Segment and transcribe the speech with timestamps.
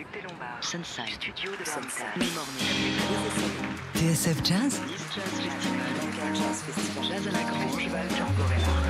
[0.00, 0.62] Duc des Lombards.
[0.62, 1.12] Sunside.
[1.12, 2.06] Studio de Sunside.
[3.96, 4.80] TSF Jazz
[7.02, 7.88] Jazz à la Grange.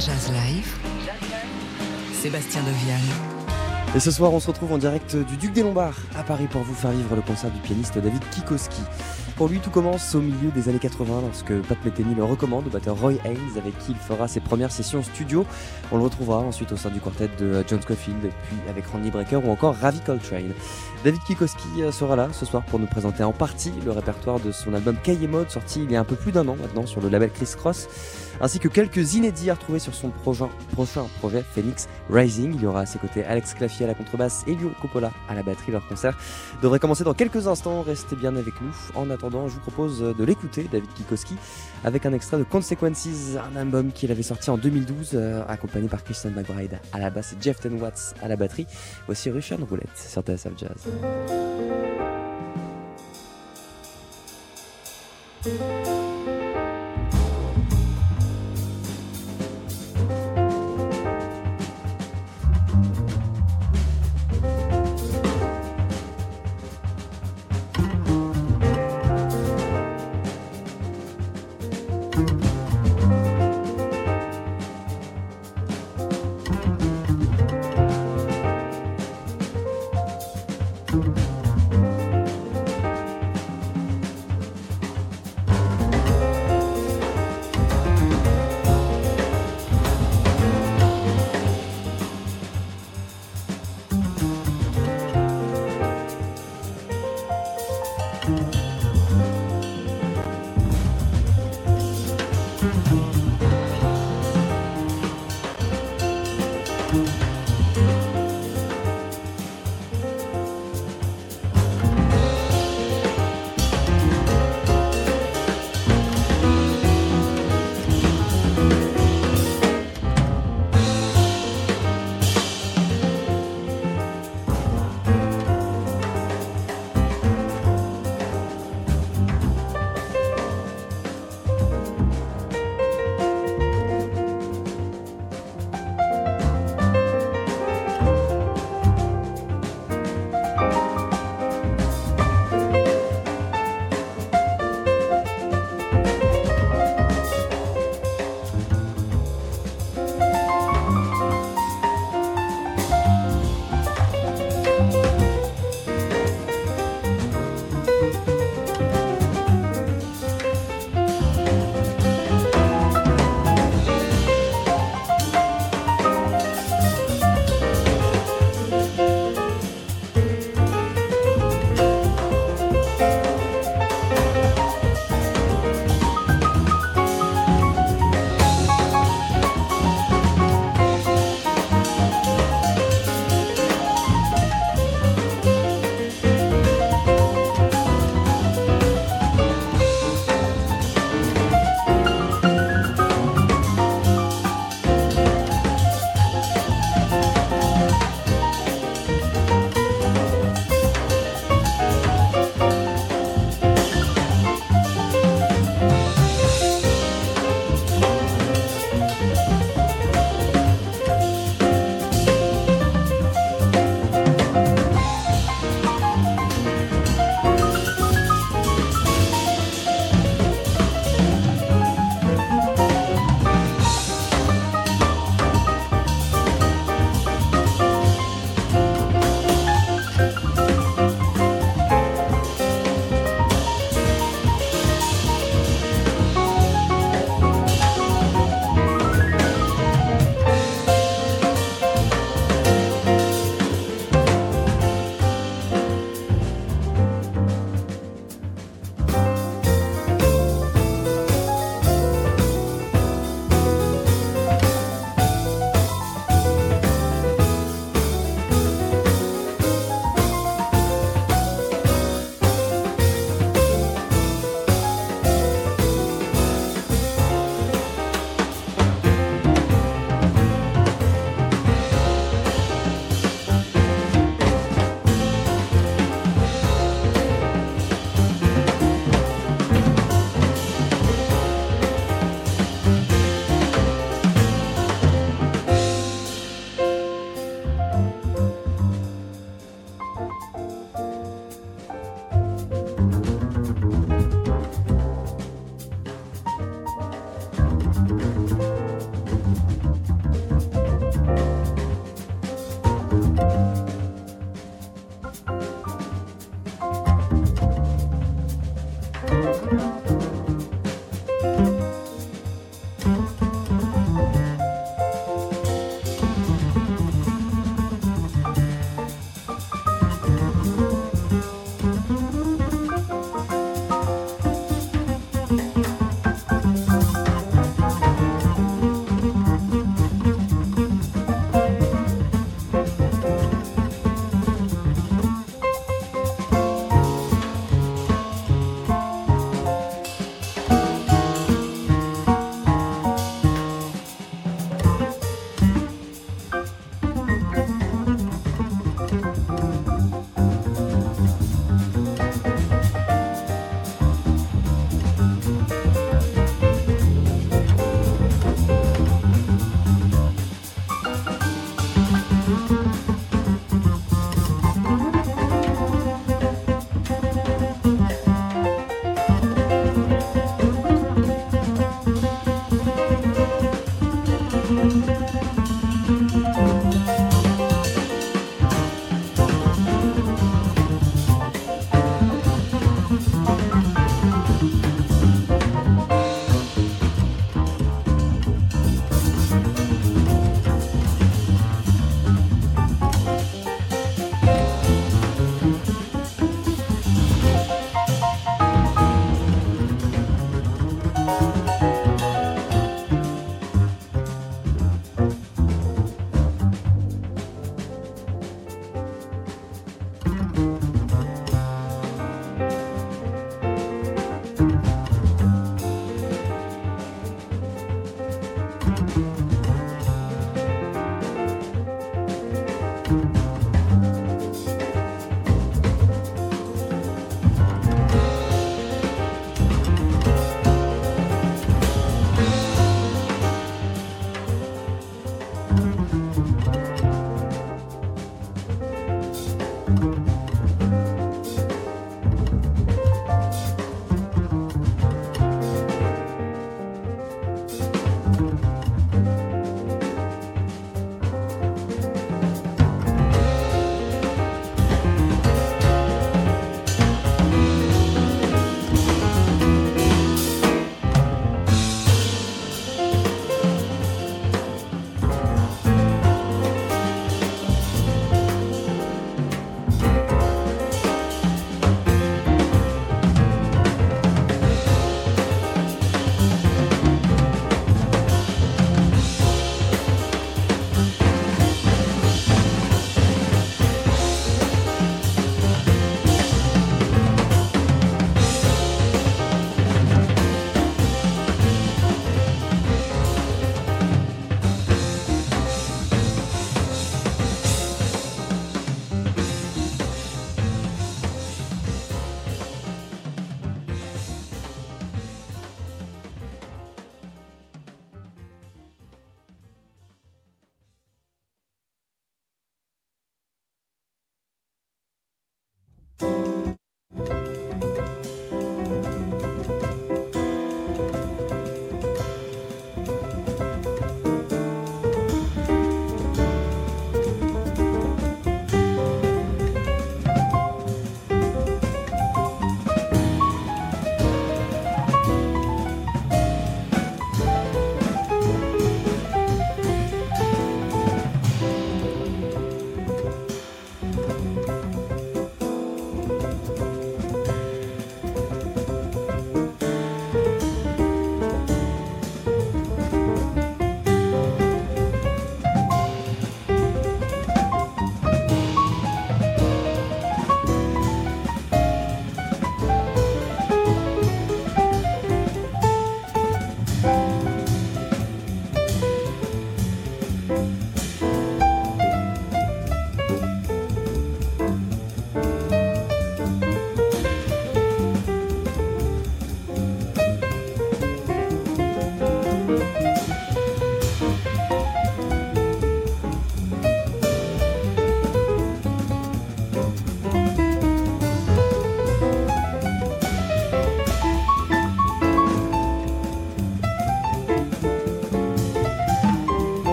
[0.00, 0.76] Jazz Live
[2.12, 2.98] Sébastien Devial
[3.94, 6.62] Et ce soir, on se retrouve en direct du Duc des Lombards à Paris pour
[6.62, 8.82] vous faire vivre le concert du pianiste David Kikoski.
[9.36, 12.70] Pour lui, tout commence au milieu des années 80 lorsque Pat Metheny le recommande au
[12.70, 15.44] batteur Roy Haynes avec qui il fera ses premières sessions studio.
[15.92, 19.36] On le retrouvera ensuite au sein du quartet de John Scofield, puis avec Randy Brecker
[19.44, 20.54] ou encore Ravi Coltrane.
[21.04, 24.72] David Kikoski sera là ce soir pour nous présenter en partie le répertoire de son
[24.72, 27.10] album Cahier Mode sorti il y a un peu plus d'un an maintenant sur le
[27.10, 27.88] label Chris Cross,
[28.40, 30.48] ainsi que quelques inédits à retrouver sur son prochain,
[31.18, 32.54] projet Phoenix Rising.
[32.54, 35.34] Il y aura à ses côtés Alex Claffier à la contrebasse et Leo Coppola à
[35.34, 35.72] la batterie.
[35.72, 36.16] Leur concert
[36.62, 37.82] devrait commencer dans quelques instants.
[37.82, 38.74] Restez bien avec nous.
[38.94, 41.36] En attendant, je vous propose de l'écouter, David Kikoski,
[41.84, 43.08] avec un extrait de Consequences,
[43.52, 47.32] un album qu'il avait sorti en 2012, euh, accompagné par Christian McBride à la basse
[47.32, 48.66] et Jeff Ten Watts à la batterie.
[49.06, 50.86] Voici Russian Roulette sur TSF Jazz.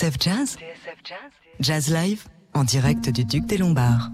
[0.00, 0.56] TSF Jazz
[1.60, 4.10] Jazz Live en direct du Duc des Lombards.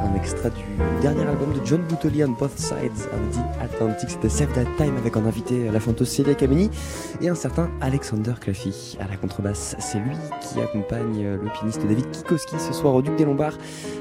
[0.00, 0.62] Un extrait du
[1.02, 4.10] dernier album de John Boutoli on Both Sides of the Atlantic.
[4.10, 6.70] C'était Save That Time avec en invité la fanteuse Celia Kameni
[7.20, 9.76] et un certain Alexander Claffy à la contrebasse.
[9.78, 13.58] C'est lui qui accompagne le pianiste David Kikoski ce soir au Duc des Lombards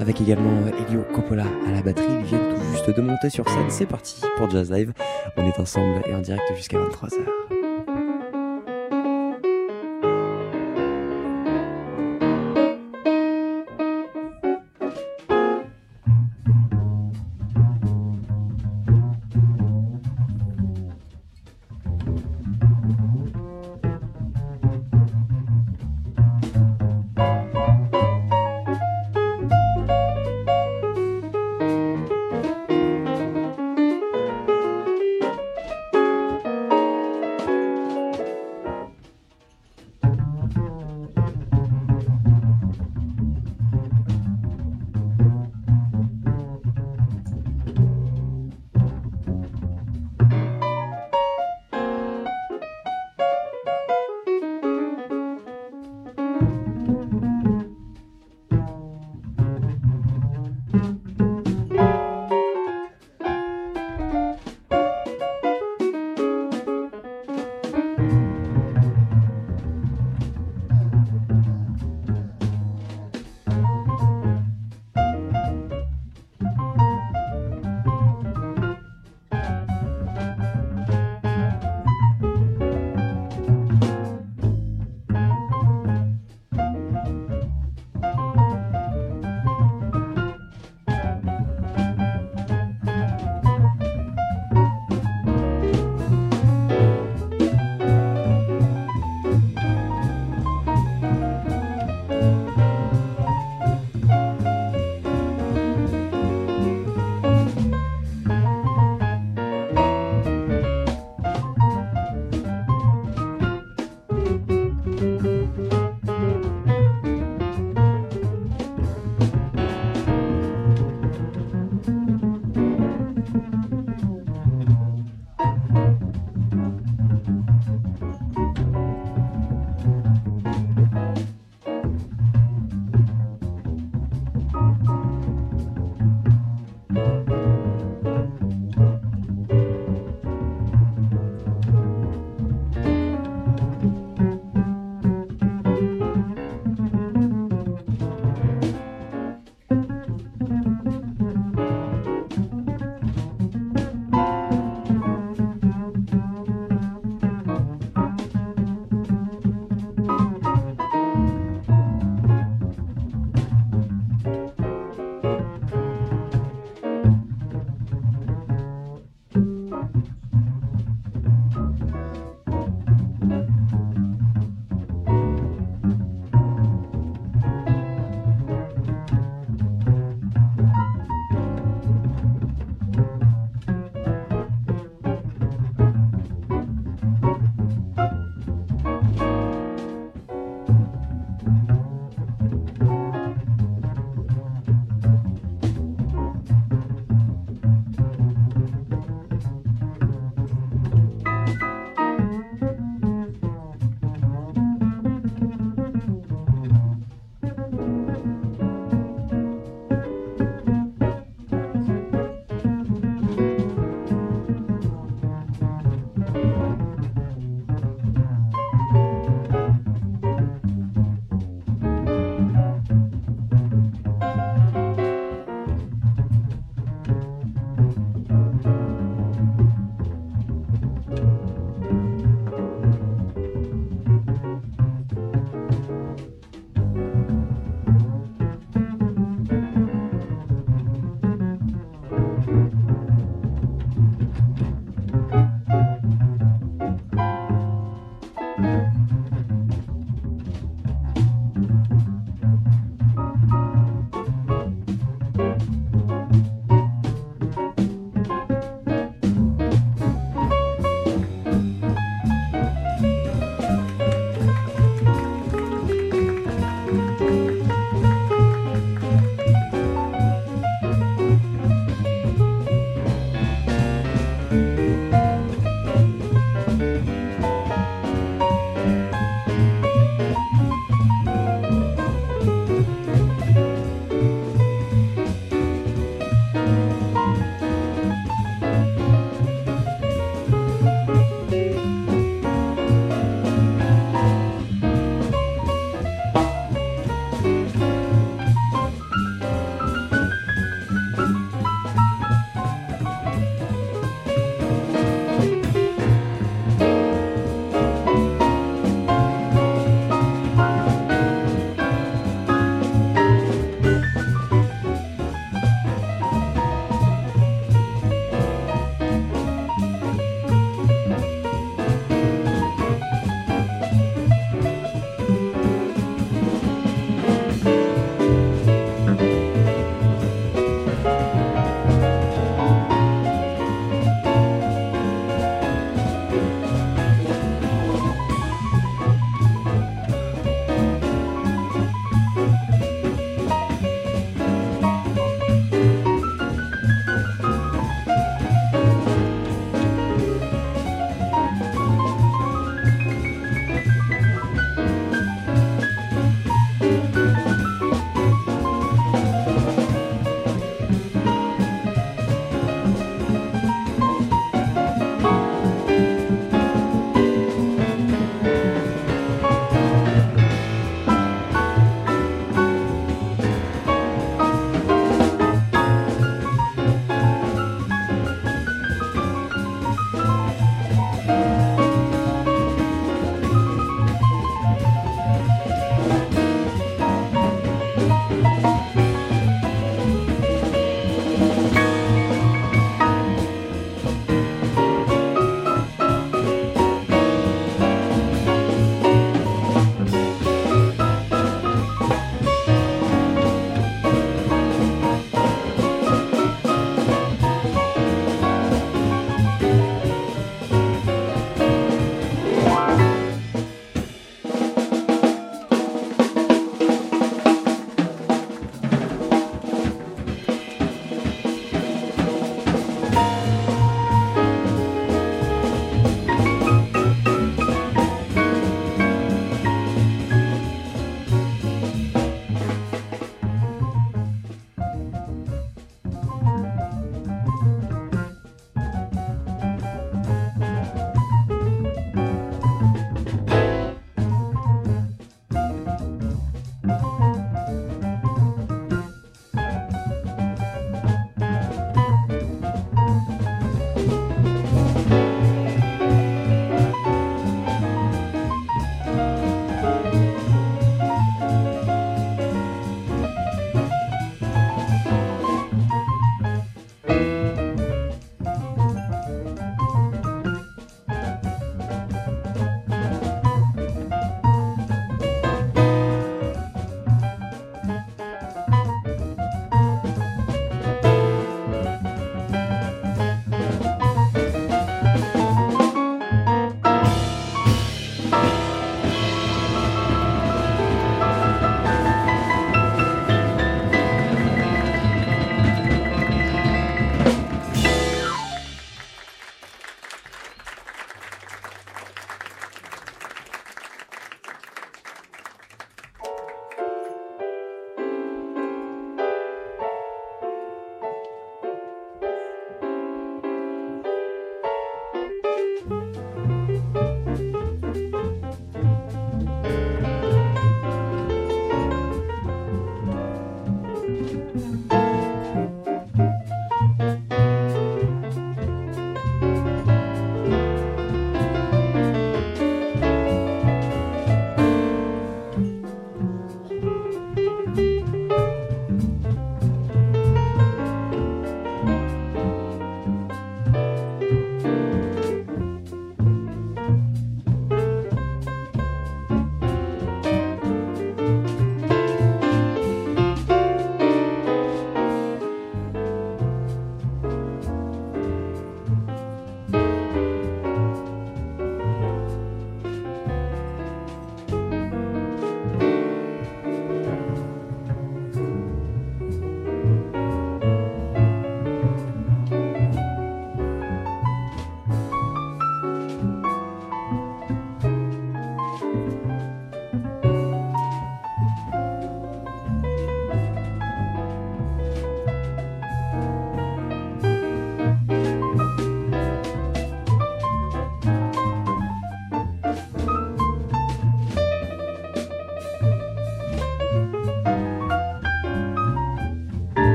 [0.00, 2.06] avec également Elio Coppola à la batterie.
[2.20, 3.68] Ils viennent tout juste de monter sur scène.
[3.68, 4.92] C'est parti pour Jazz Live.
[5.36, 7.59] On est ensemble et en direct jusqu'à 23h.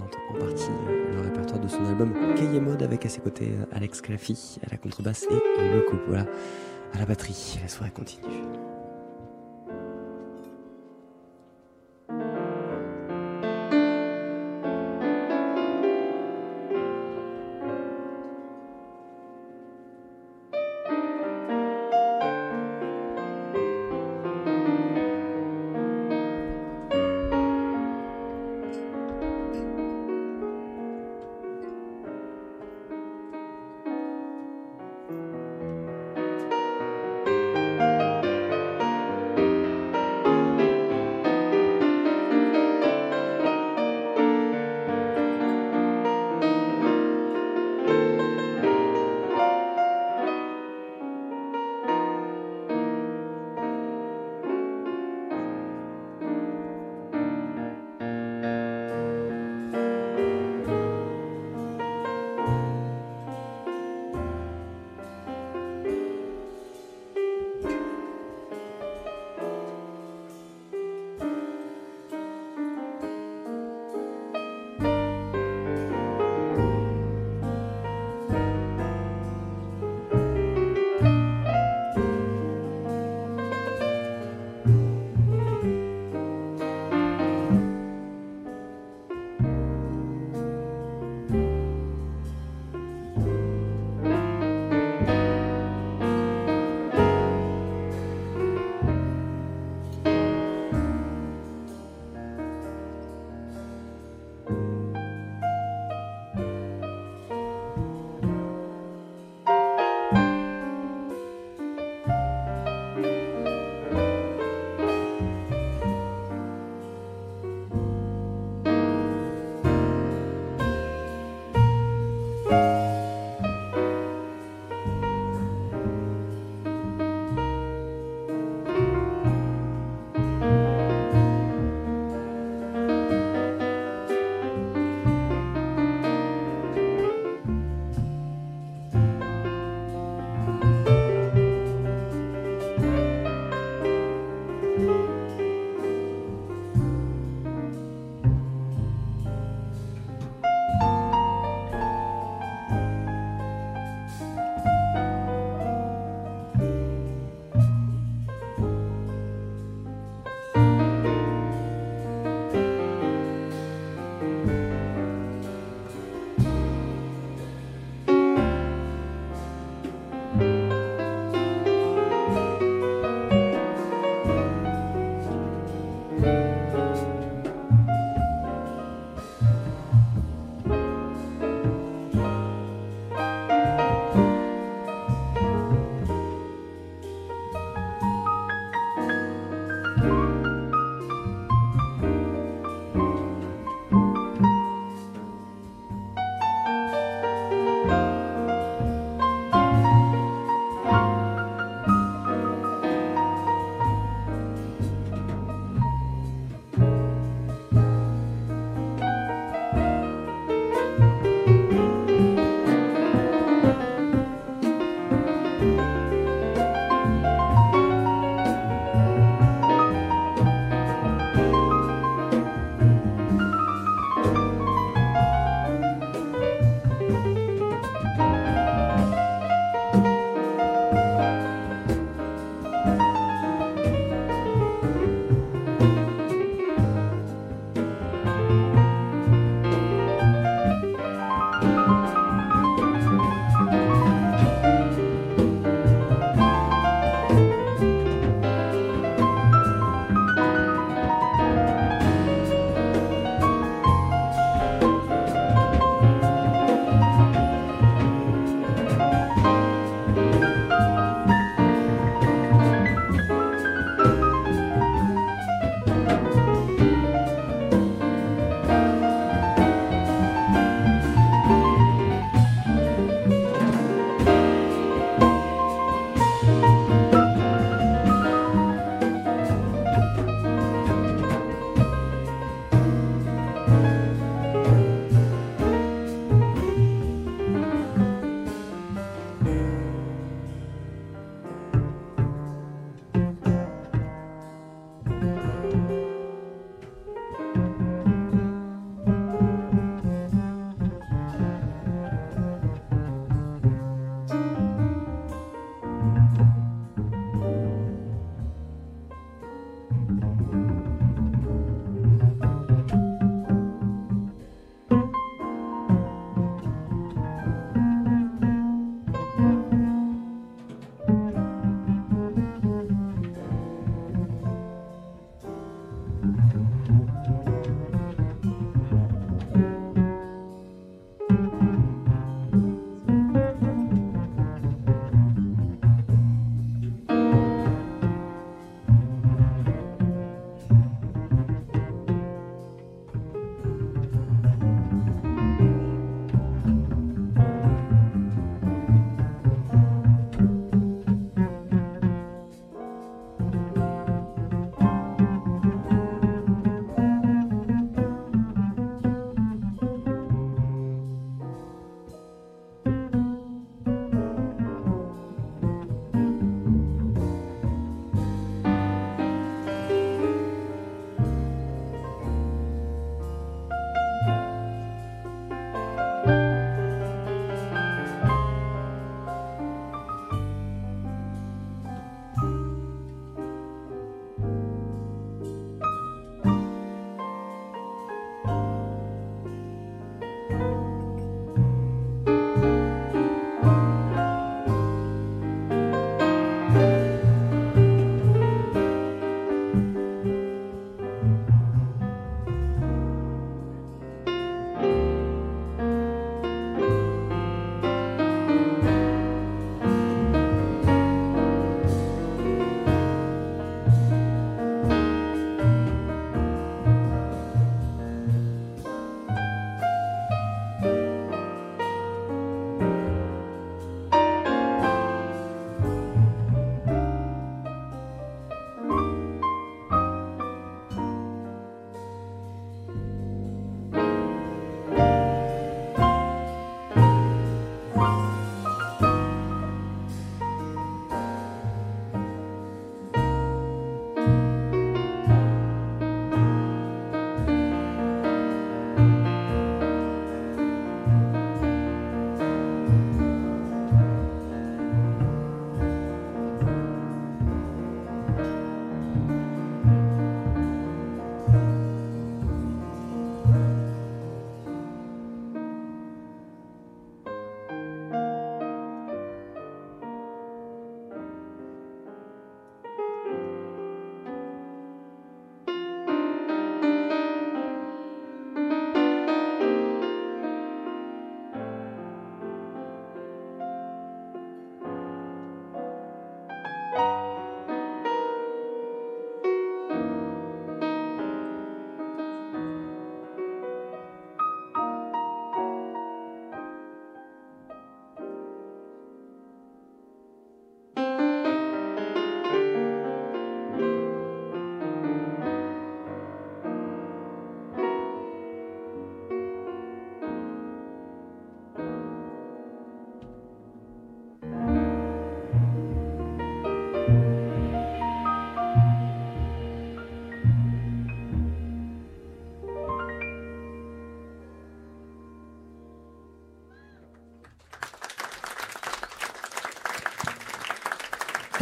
[0.00, 0.70] En partie
[1.14, 4.76] le répertoire de son album Kaye Mode avec à ses côtés Alex Claffy à la
[4.76, 6.26] contrebasse et le coup voilà
[6.94, 7.58] à la batterie.
[7.62, 8.63] La soirée continue.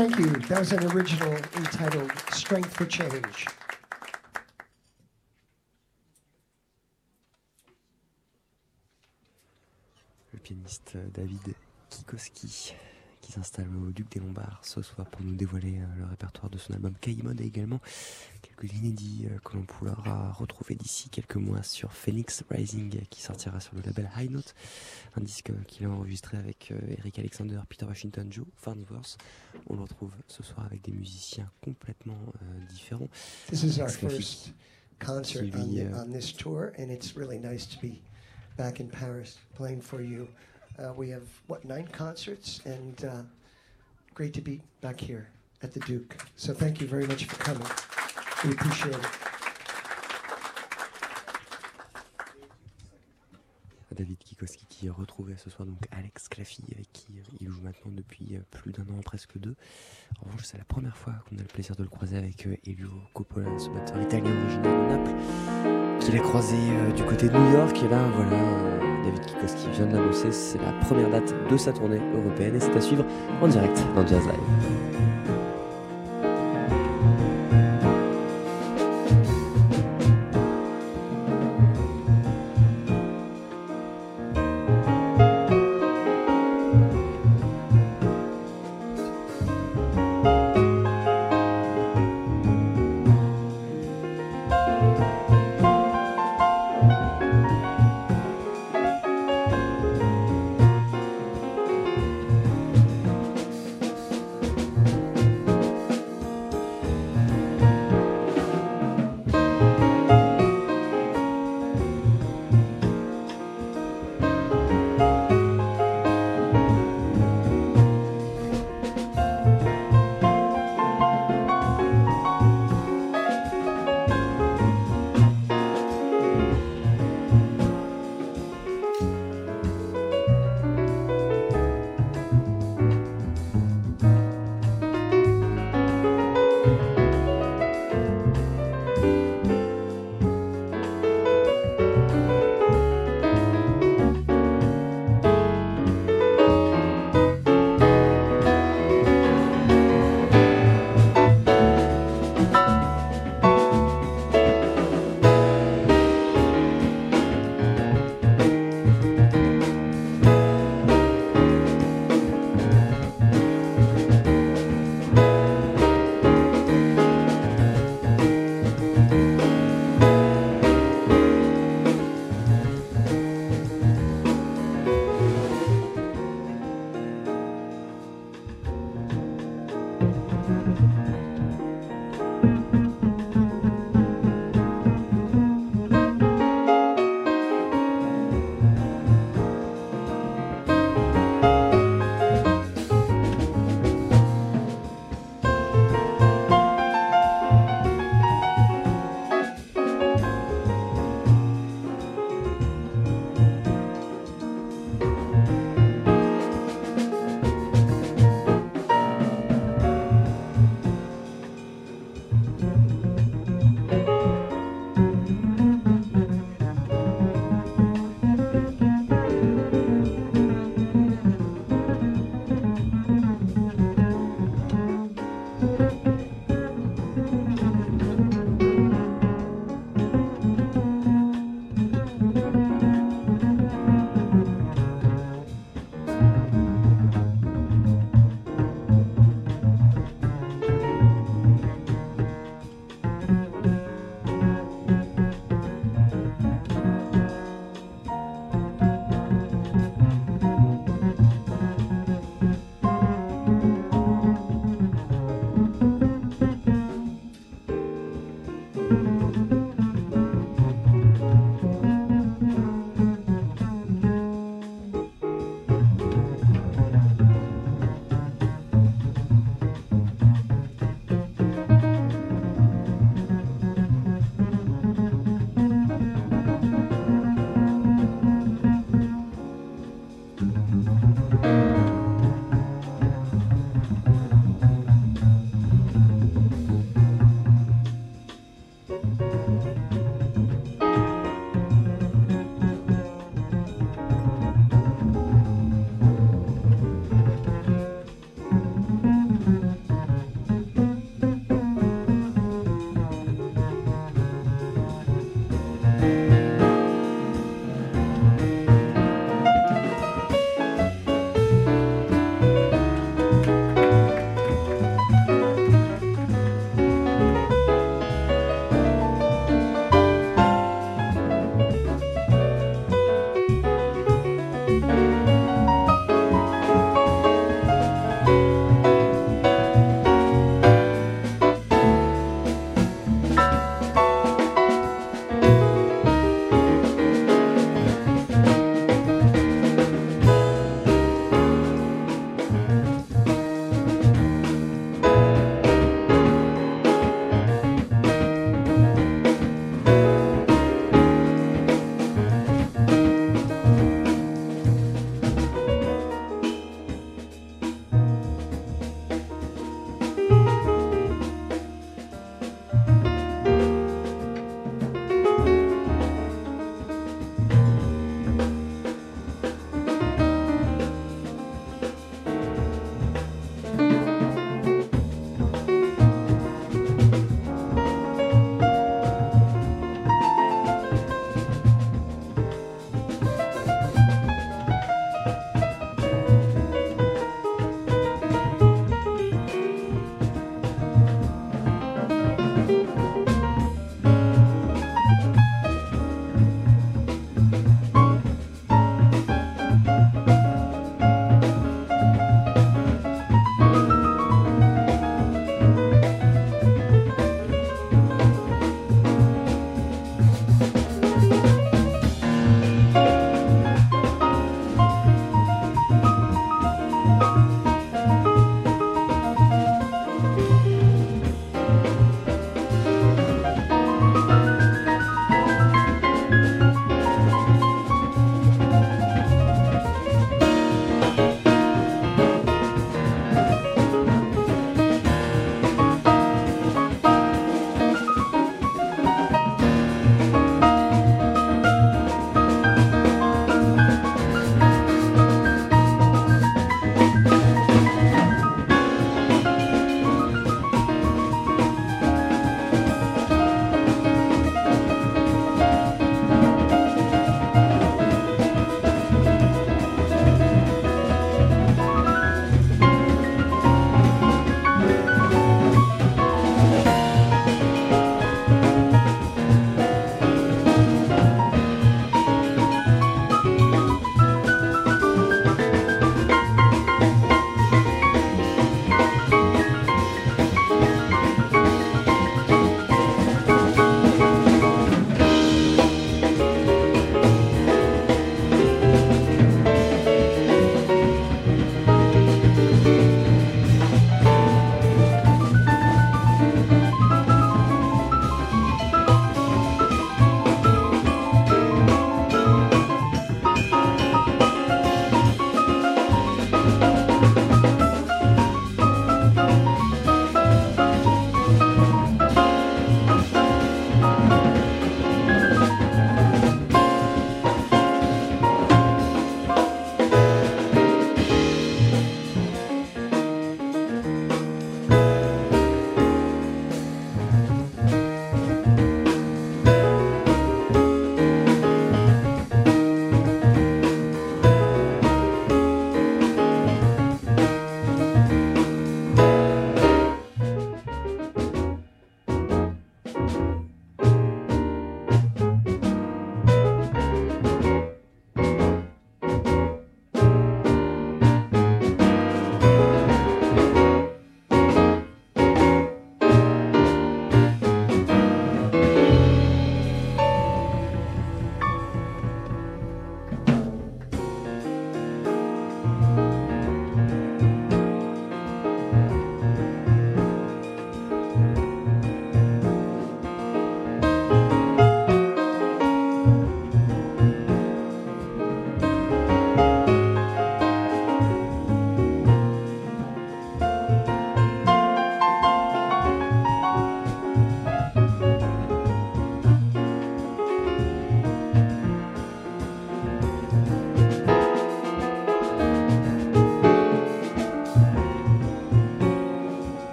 [0.00, 0.30] Thank you.
[0.48, 3.44] That was an original entitled Strength for Change.
[10.32, 11.54] Le pianiste David
[11.90, 12.74] Kikoski
[13.20, 16.56] qui s'installe au Duc des Lombards ce soir pour nous dévoiler euh, le répertoire de
[16.56, 17.80] son album Caïmon et également
[18.60, 23.60] quelques inédits euh, que l'on pourra retrouver d'ici quelques mois sur Phoenix Rising qui sortira
[23.60, 24.54] sur le label High Note,
[25.16, 29.18] un disque qu'il a enregistré avec euh, Eric Alexander, Peter Washington, Joe Farnworth.
[29.68, 32.18] On le retrouve ce soir avec des musiciens complètement
[32.68, 33.08] différents.
[33.48, 34.52] This is our first
[34.98, 38.00] concert on, on this tour and it's really nice to be
[38.56, 40.28] back in Paris playing for you.
[40.78, 43.22] Uh, we have, what, nine concerts, and uh,
[44.14, 45.28] great to be back here
[45.62, 46.16] at the Duke.
[46.36, 47.66] So thank you very much for coming.
[48.42, 48.56] It.
[54.00, 57.92] David Kikoski qui retrouvait ce soir donc Alex Claffy avec qui euh, il joue maintenant
[57.94, 59.54] depuis euh, plus d'un an, presque deux.
[60.22, 62.56] En revanche, c'est la première fois qu'on a le plaisir de le croiser avec euh,
[62.66, 66.56] Elio Coppola, ce batteur italien originaire de Naples, qu'il a croisé
[66.96, 67.76] du côté de New York.
[67.82, 72.00] Et là, voilà, David Kikoski vient de l'annoncer, c'est la première date de sa tournée
[72.14, 73.04] européenne et c'est à suivre
[73.42, 75.39] en direct dans Jazz Live.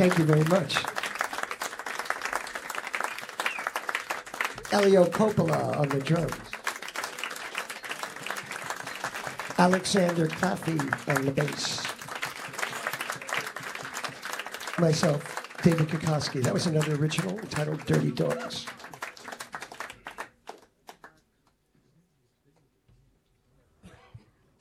[0.00, 0.76] Thank you very much.
[4.72, 6.32] Elio Coppola on the drums.
[9.58, 10.80] Alexander Claffey
[11.14, 11.86] on the bass.
[14.78, 15.22] Myself,
[15.62, 16.42] David Kukoski.
[16.44, 18.64] That was another original entitled Dirty Dogs.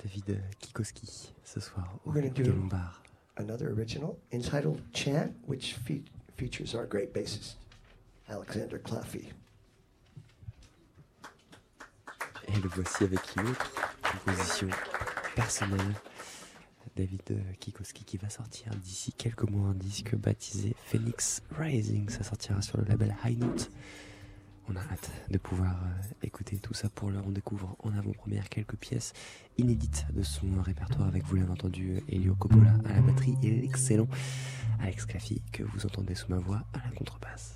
[0.04, 2.30] David Kikoski ce soir au We're
[3.40, 6.04] Another original entitled Chant, which fe-
[6.36, 7.56] features our great bassist,
[8.28, 9.30] Alexander Claffey.
[12.50, 13.72] Et le voici avec une autre
[14.04, 14.68] composition
[15.36, 15.96] personnelle.
[16.98, 22.10] David euh, Kikoski qui va sortir d'ici quelques mois un disque baptisé Phoenix Rising.
[22.10, 23.70] Ça sortira sur le label High Note.
[24.70, 27.24] On a hâte de pouvoir euh, écouter tout ça pour l'heure.
[27.26, 29.14] On découvre en avant-première quelques pièces
[29.58, 34.08] inédites de son répertoire avec, vous l'avez entendu, Elio Coppola à la batterie et l'excellent
[34.80, 37.56] Alex Claffy que vous entendez sous ma voix à la contrebasse.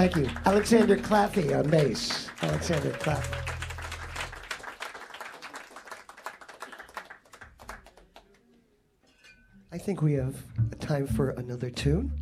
[0.00, 0.30] Thank you.
[0.46, 2.30] Alexander Claffey on bass.
[2.40, 3.36] Alexander Claffey.
[9.70, 10.36] I think we have
[10.80, 12.18] time for another tune,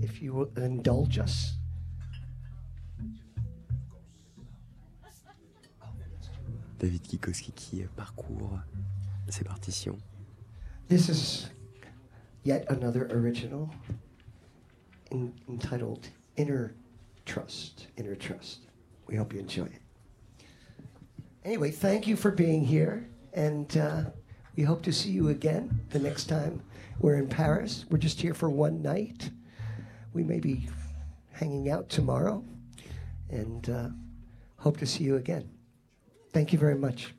[0.00, 1.56] if you will indulge us.
[6.78, 8.60] David Kikoski qui parcourt
[9.28, 9.98] ses partitions.
[10.86, 11.50] This is
[12.44, 13.68] yet another original
[15.10, 16.72] in, entitled Inner
[17.26, 17.88] Trust.
[17.96, 18.60] Inner Trust.
[19.06, 19.82] We hope you enjoy it.
[21.44, 24.04] Anyway, thank you for being here, and uh,
[24.56, 26.62] we hope to see you again the next time
[26.98, 27.84] we're in Paris.
[27.90, 29.30] We're just here for one night.
[30.12, 30.68] We may be
[31.32, 32.42] hanging out tomorrow,
[33.28, 33.88] and uh,
[34.56, 35.48] hope to see you again.
[36.32, 37.15] Thank you very much.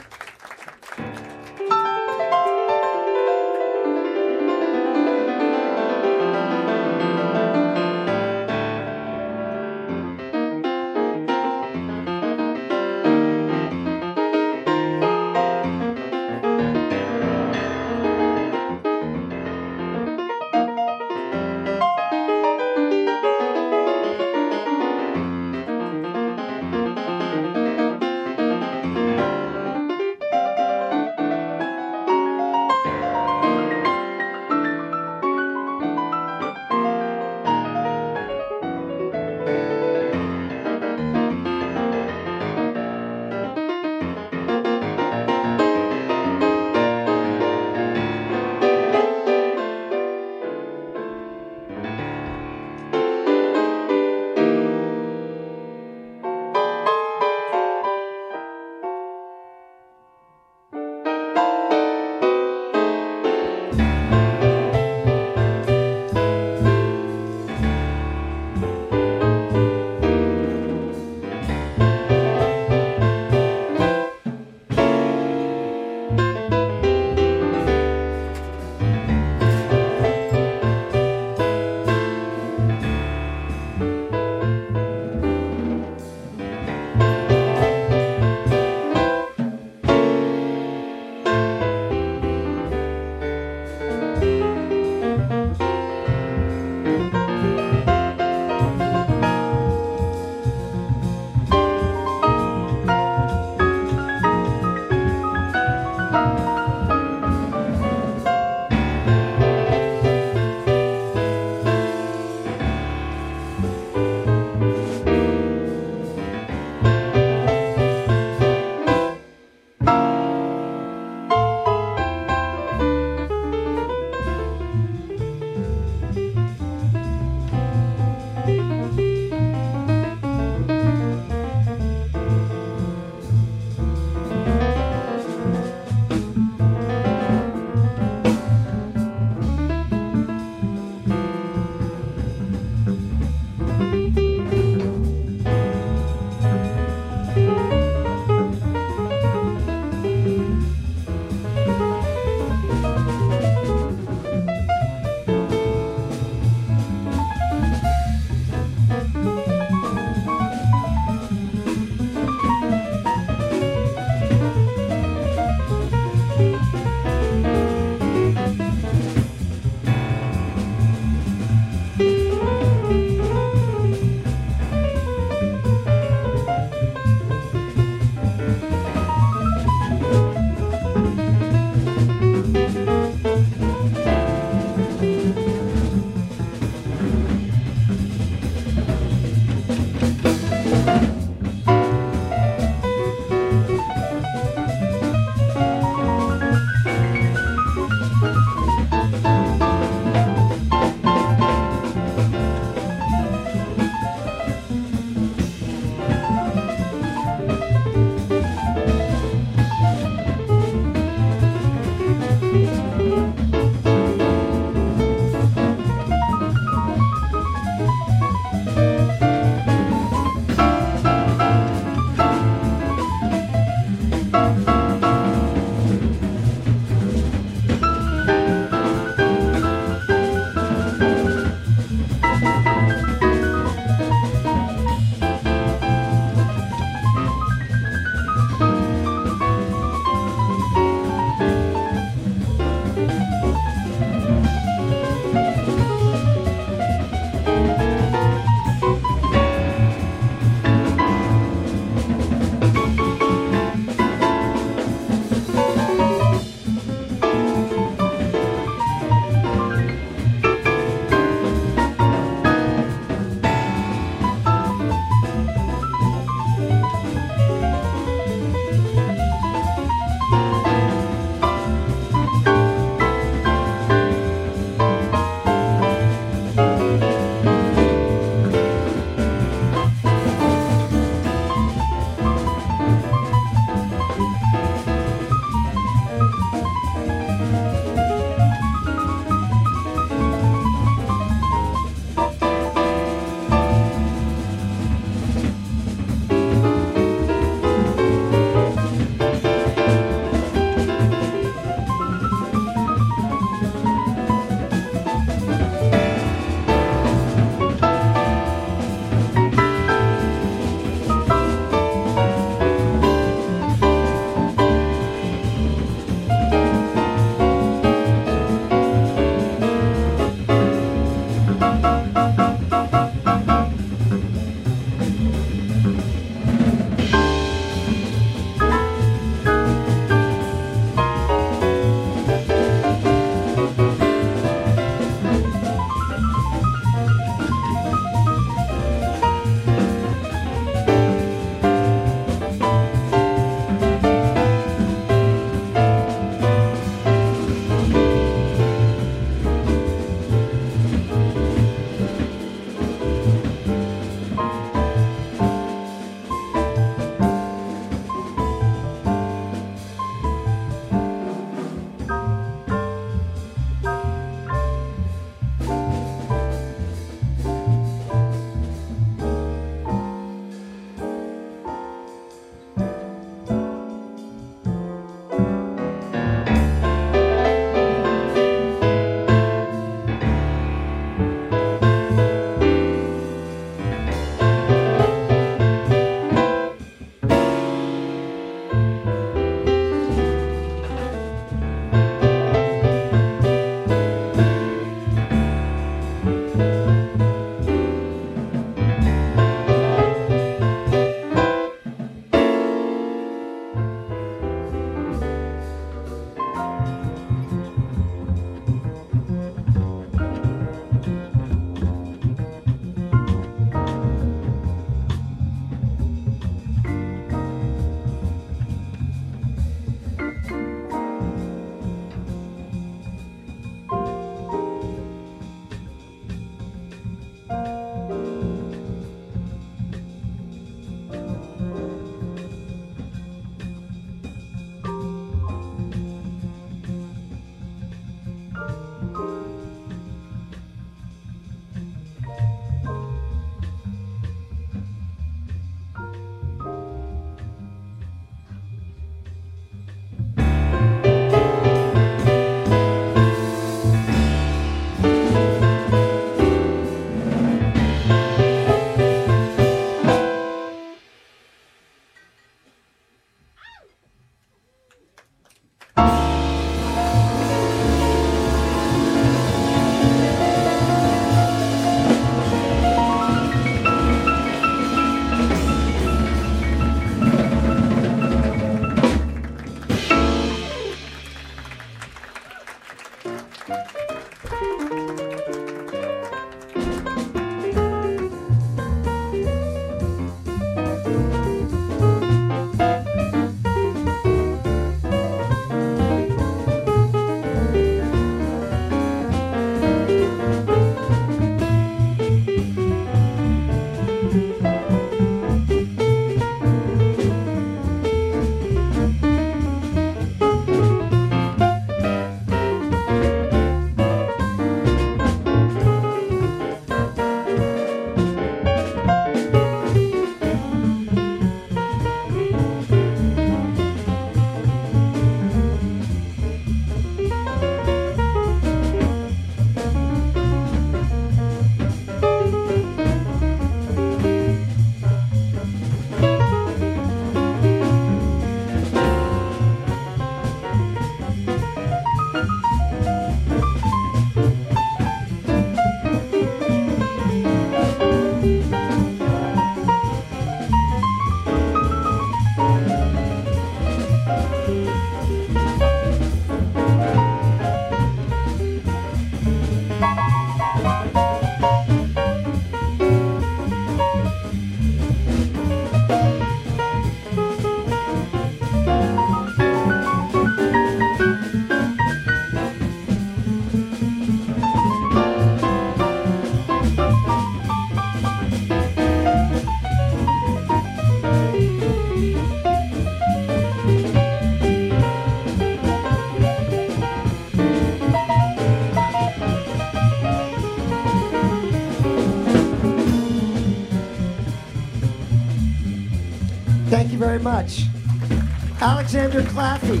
[599.60, 600.00] Claffey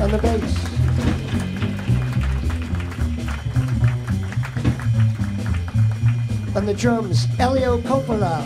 [0.00, 0.56] on the bass.
[6.56, 8.40] On the drums, Elio Coppola.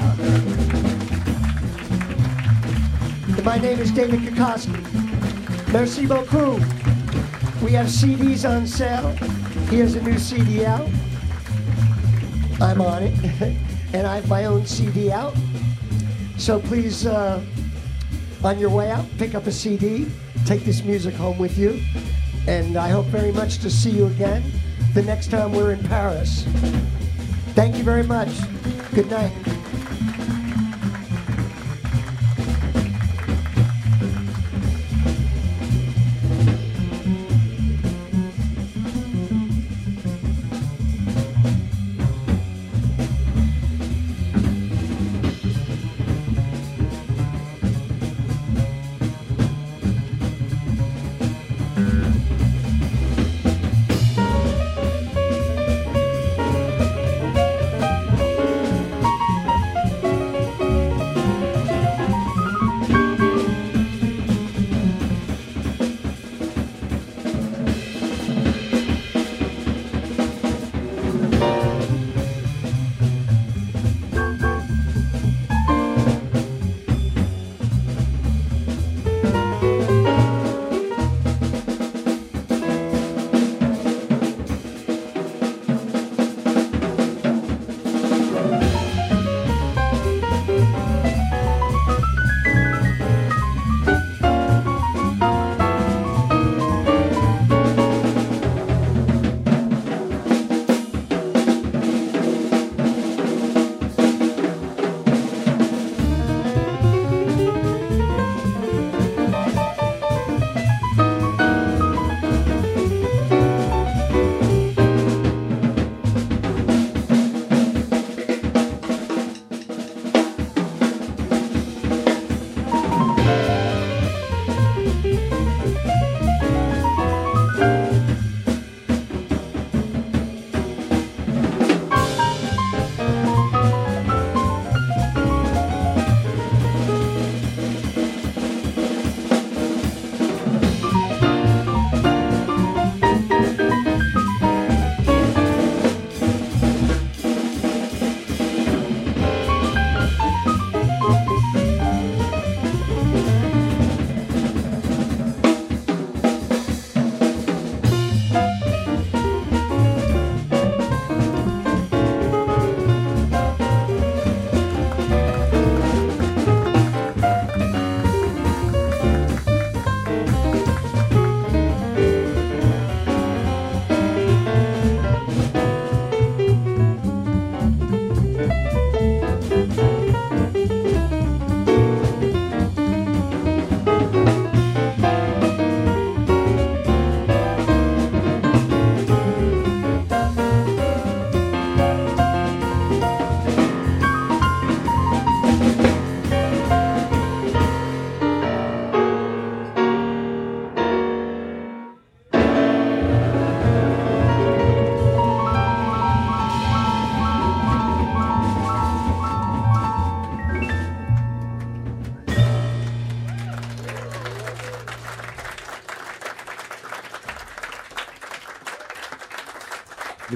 [3.44, 4.74] My name is David Kukoski.
[5.73, 6.59] Merci beaucoup.
[7.62, 9.12] We have CDs on sale.
[9.70, 10.89] He has a new CD out.
[12.61, 13.15] I'm on it.
[13.94, 15.36] and I have my own CD out.
[16.39, 17.40] So please, uh,
[18.43, 20.11] on your way out, pick up a CD,
[20.45, 21.81] take this music home with you.
[22.47, 24.43] And I hope very much to see you again
[24.93, 26.45] the next time we're in Paris.
[27.55, 28.29] Thank you very much.
[28.93, 29.33] Good night.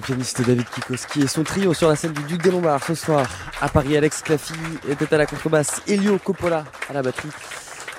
[0.09, 3.27] Pianiste David Kikoski et son trio sur la scène du Duc des Lombards ce soir.
[3.61, 4.55] À Paris, Alex Claffy
[4.89, 7.29] était à la contrebasse, Elio Coppola à la batterie.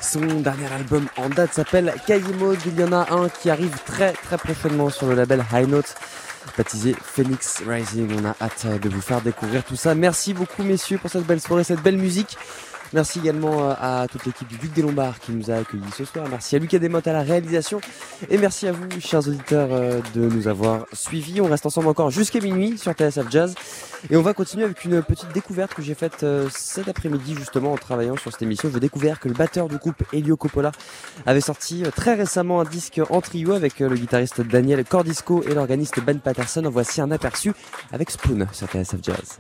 [0.01, 2.23] Son dernier album en date s'appelle Cahier.
[2.65, 5.93] Il y en a un qui arrive très très prochainement sur le label High Note,
[6.57, 8.09] baptisé Phoenix Rising.
[8.19, 9.93] On a hâte de vous faire découvrir tout ça.
[9.93, 12.39] Merci beaucoup messieurs pour cette belle soirée, cette belle musique.
[12.93, 16.05] Merci également euh, à toute l'équipe du Duc des Lombards qui nous a accueillis ce
[16.05, 16.25] soir.
[16.29, 17.81] Merci à Lucas Desmottes à la réalisation.
[18.29, 21.39] Et merci à vous, chers auditeurs, euh, de nous avoir suivis.
[21.41, 23.53] On reste ensemble encore jusqu'à minuit sur TSF Jazz.
[24.09, 27.73] Et on va continuer avec une petite découverte que j'ai faite euh, cet après-midi justement
[27.73, 28.69] en travaillant sur cette émission.
[28.73, 30.71] J'ai découvert que le batteur du groupe Elio Coppola
[31.25, 35.99] avait sorti très récemment un disque en trio avec le guitariste Daniel Cordisco et l'organiste
[35.99, 36.65] Ben Patterson.
[36.65, 37.53] En voici un aperçu
[37.91, 39.39] avec Spoon sur TSF Jazz.